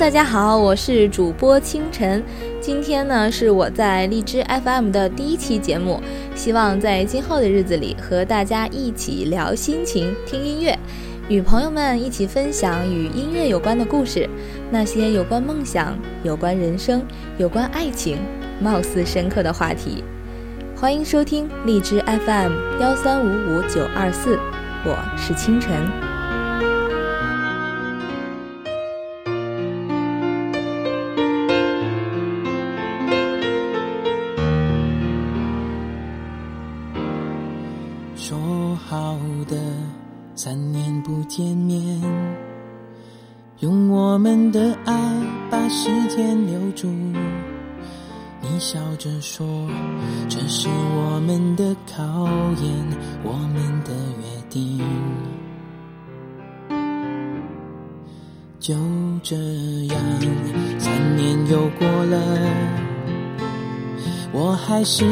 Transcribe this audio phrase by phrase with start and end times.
[0.00, 2.24] 大家好，我是主播清晨。
[2.58, 6.00] 今天呢是我在荔枝 FM 的第一期节目，
[6.34, 10.74] 希望在今后的日子里和大家一起聊心情、听音乐，
[11.28, 14.26] 与朋友们一起分享与音乐有关的故事，
[14.70, 17.02] 那些有关梦想、有关人生、
[17.36, 18.16] 有关爱情，
[18.58, 20.02] 貌似深刻的话题。
[20.74, 24.38] 欢迎收听荔枝 FM 幺三五五九二四，
[24.82, 26.19] 我是清晨。
[64.32, 65.04] 我还是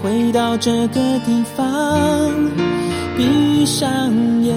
[0.00, 2.30] 回到这个地方，
[3.16, 3.90] 闭上
[4.42, 4.56] 眼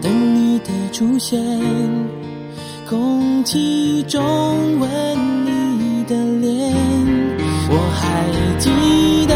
[0.00, 1.38] 等你的出现，
[2.88, 4.18] 空气中
[4.80, 4.88] 吻
[5.44, 6.74] 你的脸。
[7.70, 8.24] 我还
[8.58, 8.70] 记
[9.26, 9.34] 得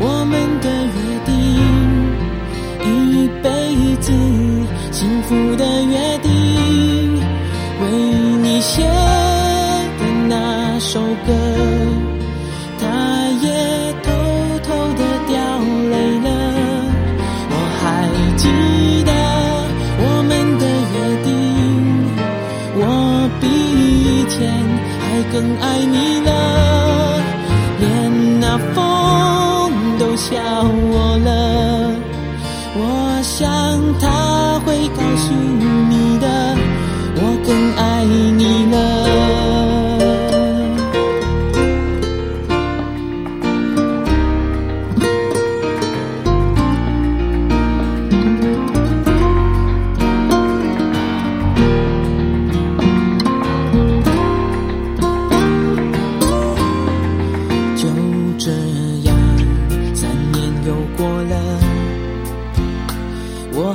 [0.00, 0.96] 我们的约
[1.26, 1.32] 定，
[2.88, 3.46] 一辈
[4.00, 4.12] 子
[4.90, 6.32] 幸福的约定。
[7.82, 7.90] 为
[8.42, 11.32] 你写的那首歌，
[24.36, 24.50] 前
[25.00, 25.96] 还更爱你
[26.26, 26.30] 了。
[27.80, 28.76] 连那风
[29.98, 30.32] 都笑
[30.92, 31.30] 我了，
[32.76, 32.80] 我
[33.22, 33.38] 想
[34.00, 35.24] 他会告诉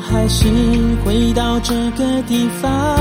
[0.01, 0.47] 还是
[1.03, 2.97] 回到这个地方，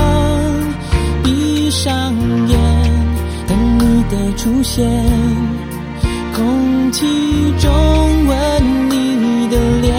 [1.23, 2.13] 闭上
[2.47, 2.59] 眼
[3.47, 4.87] 等你的出现，
[6.35, 7.05] 空气
[7.59, 9.95] 中吻你的脸，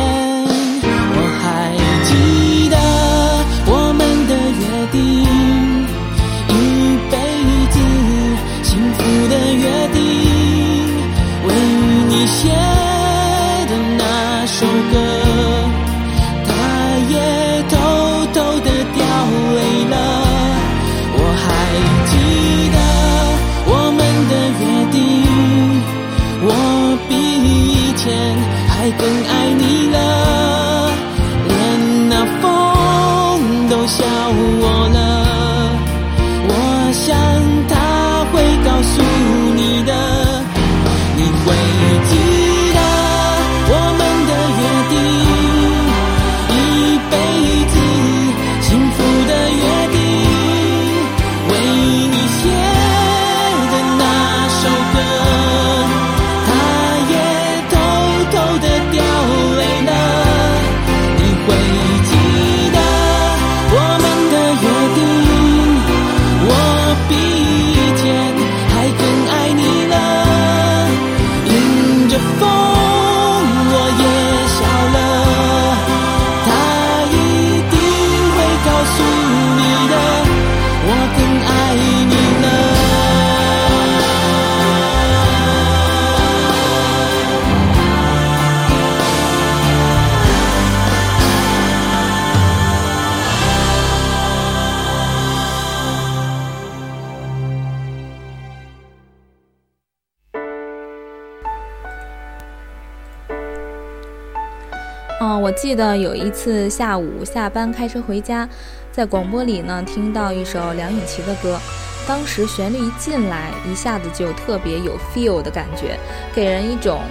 [105.21, 108.49] 嗯我记得有一次下午下班开车回家，
[108.91, 111.61] 在广播里呢听到一首梁咏琪的歌，
[112.09, 115.99] 当时旋律一进来，一下子就特别有 feel 的感觉，
[116.35, 117.03] 给人一种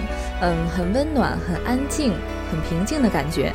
[0.42, 2.12] 嗯很温暖、很安静、
[2.50, 3.52] 很平静的感觉。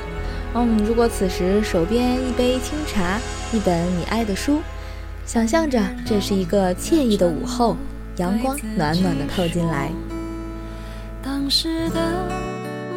[0.54, 3.20] 嗯，如果此时手边一杯清茶，
[3.52, 4.62] 一本你爱的书，
[5.26, 7.76] 想象着这是一个惬意的午后，
[8.16, 9.92] 阳光暖暖的透进来。
[11.22, 12.00] 当时的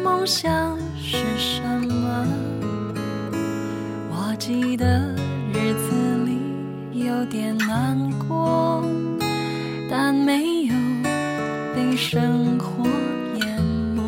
[0.03, 2.25] 梦想是什么？
[4.09, 4.85] 我记得
[5.53, 5.91] 日子
[6.25, 7.97] 里有点难
[8.27, 8.83] 过，
[9.89, 10.73] 但没有
[11.75, 12.85] 被生活
[13.35, 13.61] 淹
[13.95, 14.03] 没。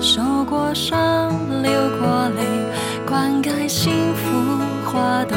[0.00, 1.30] 受过伤，
[1.62, 2.42] 流过泪，
[3.06, 4.30] 灌溉幸福
[4.86, 5.36] 花朵。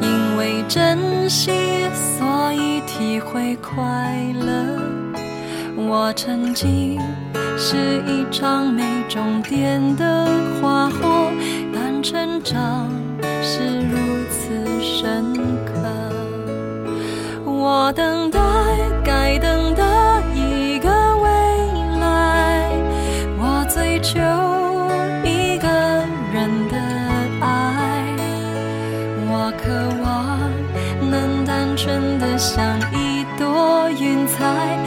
[0.00, 1.50] 因为珍惜，
[1.94, 4.78] 所以体会快乐。
[5.76, 7.00] 我曾经
[7.60, 7.76] 是
[8.06, 10.28] 一场没终点的
[10.60, 11.28] 花火，
[11.74, 12.88] 但成长
[13.42, 13.98] 是如
[14.30, 15.34] 此深
[15.66, 15.72] 刻。
[17.44, 18.38] 我等待
[19.04, 21.28] 该等的一个未
[22.00, 22.70] 来，
[23.36, 24.20] 我追求
[25.24, 25.68] 一个
[26.32, 26.78] 人的
[27.40, 28.04] 爱，
[29.26, 29.68] 我渴
[30.04, 30.38] 望
[31.10, 34.77] 能单纯的像一朵云彩，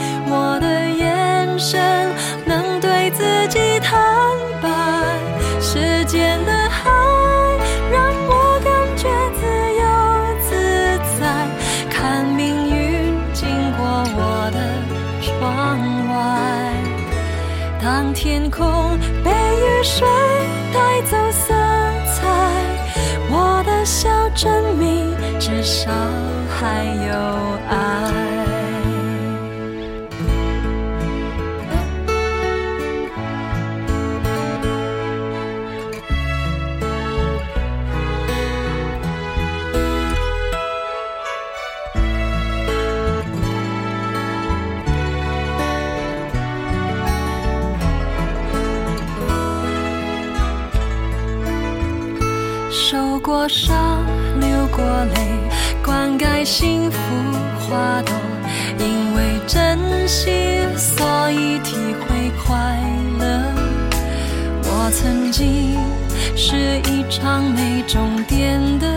[67.91, 68.87] 终点的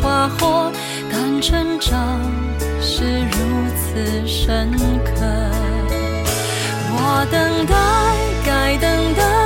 [0.00, 0.70] 花火，
[1.10, 2.20] 但成长
[2.80, 4.70] 是如此深
[5.04, 5.26] 刻。
[6.96, 7.74] 我等待
[8.46, 9.43] 该等的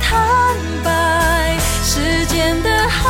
[0.00, 3.00] 坦白，时间的海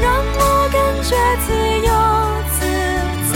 [0.00, 0.04] 让
[0.36, 1.16] 我感觉
[1.46, 1.52] 自
[1.86, 1.90] 由
[2.54, 2.58] 自
[3.32, 3.34] 在，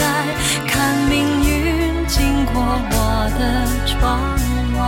[0.67, 1.13] 看命
[1.43, 2.93] 运经过我
[3.37, 3.41] 的
[3.85, 3.97] 窗
[4.77, 4.79] 外。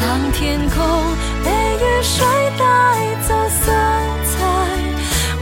[0.00, 0.76] 当天空
[1.44, 2.16] 被雨水
[2.58, 2.62] 带
[3.26, 3.62] 走色
[4.24, 4.30] 彩，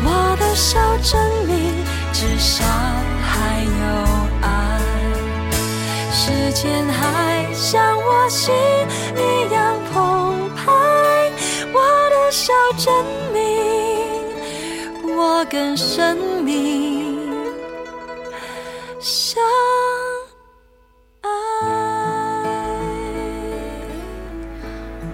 [0.02, 0.06] 我
[0.38, 1.52] 的手证明
[2.12, 2.64] 至少
[3.22, 3.82] 还有
[4.42, 4.46] 爱。
[6.12, 8.52] 时间还像我心
[9.16, 9.67] 一样
[12.78, 12.94] 证
[13.32, 13.42] 明
[15.18, 17.18] 我跟生命
[19.00, 19.42] 相
[21.22, 21.28] 爱。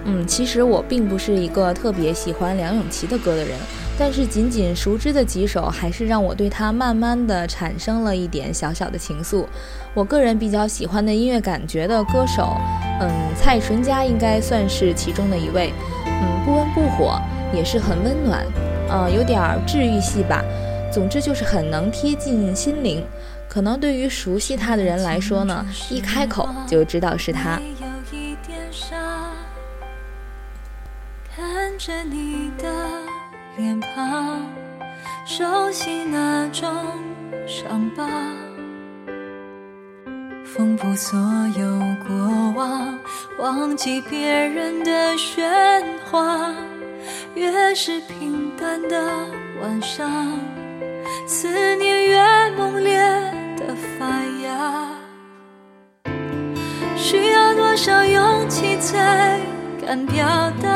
[0.05, 3.57] 嗯，其实我并不是一个特别喜欢梁咏琪的歌的人，
[3.97, 9.43] 但是仅仅熟知的几首，还是让我对她慢慢的产生了一点小小的情愫。
[9.95, 12.55] 我个人比较喜欢的音乐感觉的歌手，
[13.01, 15.73] 嗯，蔡淳佳应该算是其中的一位。
[16.05, 17.19] 嗯，不温不火，
[17.53, 18.45] 也是很温暖，
[18.89, 20.43] 呃，有点儿治愈系吧。
[20.91, 23.05] 总之就是很能贴近心灵。
[23.47, 27.59] 可能对于熟悉他的人来说呢，一开口就知道是他。
[27.79, 28.97] 有一点傻，
[31.33, 32.67] 看着你的
[33.55, 34.41] 脸庞，
[35.25, 36.69] 熟悉那种
[37.47, 38.05] 伤疤，
[40.43, 41.17] 缝补所
[41.57, 42.15] 有过
[42.55, 42.99] 往，
[43.39, 46.53] 忘记别人的喧哗。
[47.35, 48.97] 越是平淡的
[49.61, 50.39] 晚上，
[51.27, 52.97] 思念越猛烈
[53.57, 54.05] 的发
[54.41, 54.87] 芽。
[56.95, 59.37] 需要多少勇气才
[59.85, 60.25] 敢表
[60.61, 60.69] 达？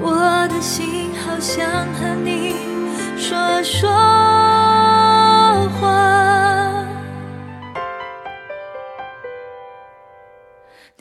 [0.00, 2.54] 我的心好想和你
[3.16, 3.90] 说说
[5.80, 6.11] 话。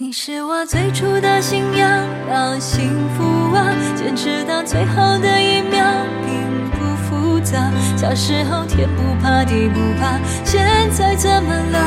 [0.01, 5.85] 你是我最初的信仰，要幸福啊，坚持到最后的一秒，
[6.25, 7.71] 并不复杂。
[7.95, 11.77] 小时候天不怕地不怕，现在怎么了？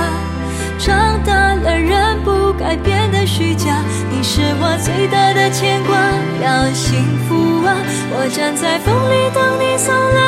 [0.78, 3.82] 长大了，人不该变得虚假。
[4.08, 5.98] 你是我最大的牵挂，
[6.40, 7.74] 要幸福啊！
[8.12, 10.22] 我站在风里等你送来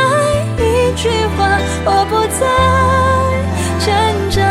[0.59, 2.45] 一句话，我不再
[3.87, 3.95] 挣
[4.28, 4.43] 扎，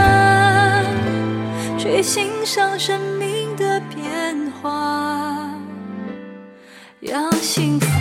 [1.77, 3.14] 去欣赏生命
[7.05, 7.94] 要幸福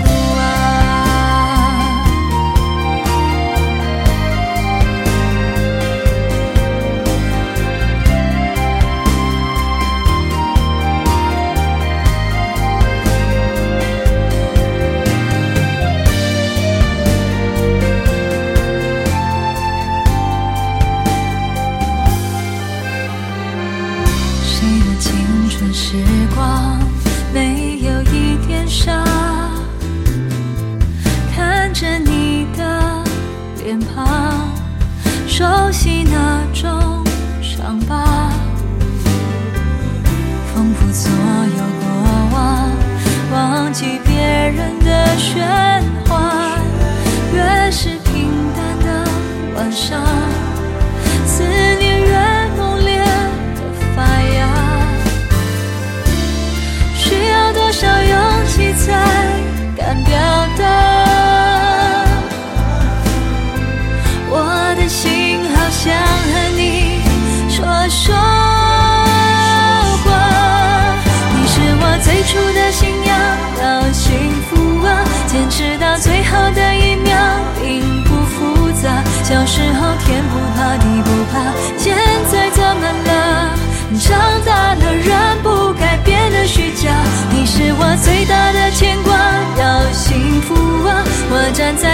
[79.35, 81.93] 小时候天不怕地不怕，现
[82.31, 83.51] 在怎么了？
[83.99, 85.13] 长大了，人
[85.43, 86.89] 不该变得虚假。
[87.33, 89.13] 你是我最大的牵挂，
[89.59, 90.55] 要幸福
[90.87, 91.03] 啊！
[91.33, 91.94] 我站在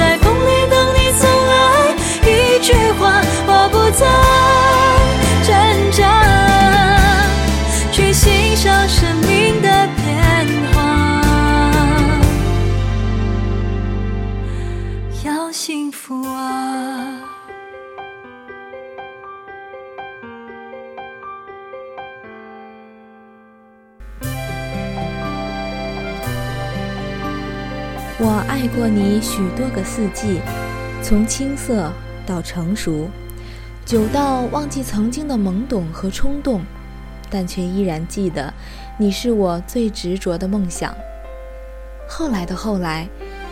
[29.21, 30.39] 许多个四季，
[31.03, 31.91] 从青涩
[32.25, 33.07] 到成熟，
[33.85, 36.61] 久到忘记曾经的懵懂和冲动，
[37.29, 38.51] 但却依然记得
[38.97, 40.93] 你是我最执着的梦想。
[42.09, 43.07] 后来的后来，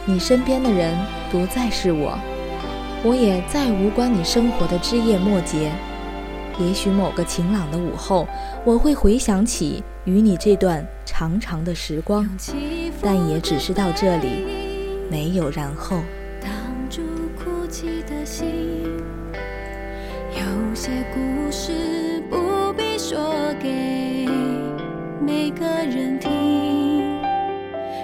[0.06, 0.98] 你身边的人
[1.32, 2.18] 不再是我，
[3.04, 5.72] 我也再无关你生活的枝叶末节。
[6.60, 8.28] 也许某个晴朗的午后，
[8.66, 12.28] 我会回想起与你这段长长的时光，
[13.02, 14.59] 但也只是到这里，
[15.10, 16.04] 没有然后。
[16.42, 16.52] 挡
[16.90, 17.02] 住
[17.38, 18.48] 哭泣的心，
[20.32, 24.28] 有些故事不必说给
[25.26, 26.30] 每个人听。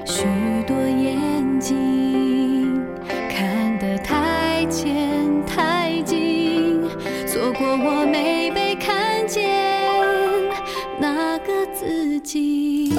[0.05, 0.23] 许
[0.67, 2.81] 多眼睛
[3.29, 6.81] 看得太浅太近，
[7.25, 9.49] 错过我没被看见
[10.99, 12.93] 那个自己。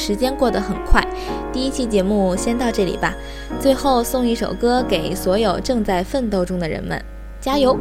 [0.00, 1.06] 时间过得很快，
[1.52, 3.14] 第一期节目先到这里吧。
[3.60, 6.98] 最后送一首歌给所有正在奋斗中的人们，
[7.38, 7.76] 加油！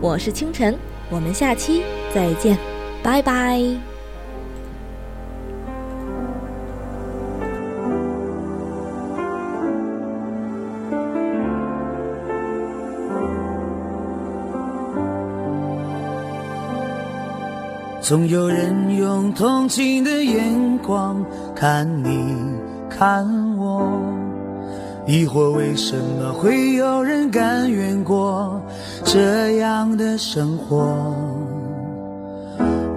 [0.00, 0.76] 我是清晨，
[1.10, 1.82] 我们下期
[2.14, 2.56] 再见，
[3.02, 3.93] 拜拜。
[18.04, 21.24] 总有人用同情的眼光
[21.56, 22.36] 看你
[22.90, 23.90] 看我，
[25.06, 28.60] 疑惑为什么会有人甘愿过
[29.04, 31.16] 这样的生活？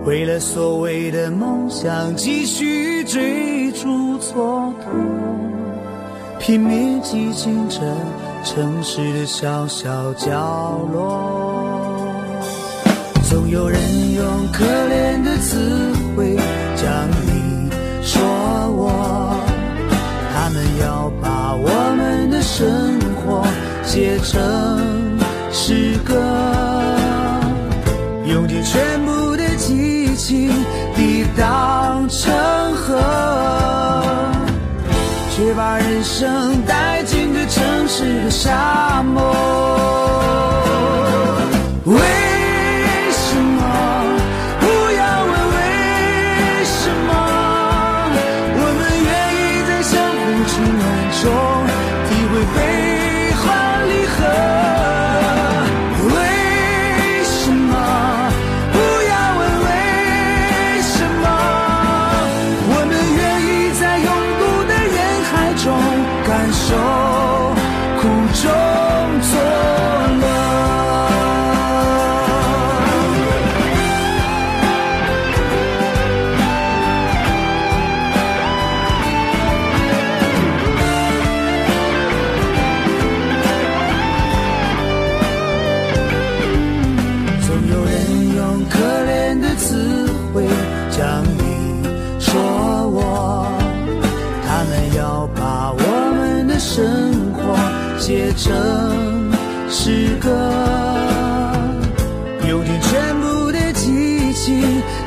[0.05, 3.87] 为了所谓的梦想，继续追逐
[4.19, 4.73] 蹉跎，
[6.37, 7.79] 拼命挤进这
[8.43, 11.46] 城市的小小角落。
[13.29, 13.77] 总有人
[14.13, 15.59] 用可怜的词
[16.15, 16.37] 汇
[16.77, 16.87] 将
[17.25, 17.69] 你
[18.01, 19.37] 说我，
[20.33, 23.45] 他们要把我们的生活
[23.83, 25.19] 写成
[25.51, 26.15] 诗歌，
[28.25, 30.49] 用尽全部的激情
[30.95, 32.33] 抵挡成
[32.75, 32.97] 河，
[35.35, 39.35] 却把人生带进这城市的沙漠。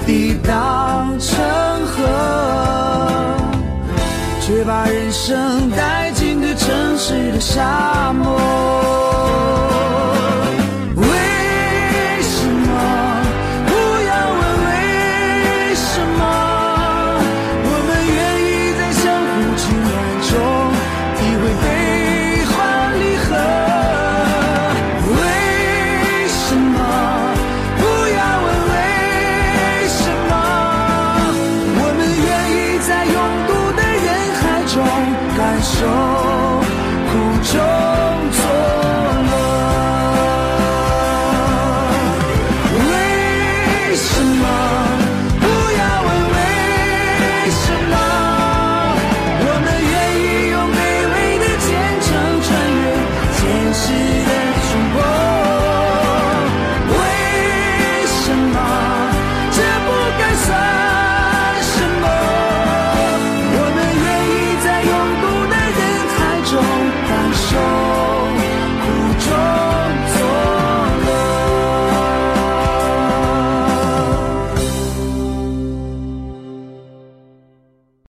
[0.07, 1.39] 抵挡成
[1.87, 3.37] 河
[4.41, 9.70] 却把人生带进这城市的沙漠。